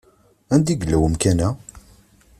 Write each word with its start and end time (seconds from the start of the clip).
Anda 0.53 0.71
yella 0.73 0.97
umkan-a? 1.05 1.49